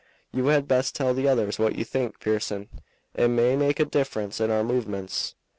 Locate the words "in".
4.41-4.49